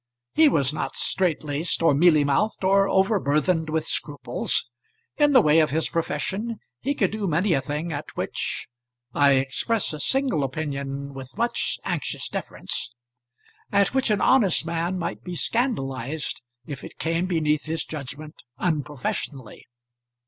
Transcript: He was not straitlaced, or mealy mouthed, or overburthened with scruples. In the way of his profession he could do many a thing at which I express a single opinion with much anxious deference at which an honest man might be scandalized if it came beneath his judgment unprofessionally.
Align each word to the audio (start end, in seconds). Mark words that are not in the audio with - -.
He 0.33 0.49
was 0.49 0.73
not 0.73 0.95
straitlaced, 0.95 1.83
or 1.83 1.93
mealy 1.93 2.23
mouthed, 2.23 2.63
or 2.63 2.89
overburthened 2.89 3.69
with 3.69 3.87
scruples. 3.87 4.67
In 5.17 5.31
the 5.31 5.43
way 5.43 5.59
of 5.59 5.69
his 5.69 5.89
profession 5.89 6.57
he 6.79 6.95
could 6.95 7.11
do 7.11 7.27
many 7.27 7.53
a 7.53 7.61
thing 7.61 7.93
at 7.93 8.17
which 8.17 8.67
I 9.13 9.33
express 9.33 9.93
a 9.93 9.99
single 9.99 10.43
opinion 10.43 11.13
with 11.13 11.37
much 11.37 11.77
anxious 11.83 12.27
deference 12.29 12.95
at 13.71 13.93
which 13.93 14.09
an 14.09 14.21
honest 14.21 14.65
man 14.65 14.97
might 14.97 15.21
be 15.23 15.35
scandalized 15.35 16.41
if 16.65 16.83
it 16.83 16.97
came 16.97 17.27
beneath 17.27 17.65
his 17.65 17.85
judgment 17.85 18.41
unprofessionally. 18.57 19.67